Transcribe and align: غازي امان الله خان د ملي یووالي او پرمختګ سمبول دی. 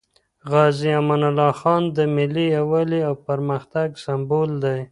غازي 0.51 0.91
امان 0.99 1.21
الله 1.29 1.51
خان 1.61 1.83
د 1.97 1.97
ملي 2.15 2.45
یووالي 2.57 2.99
او 3.07 3.13
پرمختګ 3.27 3.87
سمبول 4.05 4.49
دی. 4.63 4.79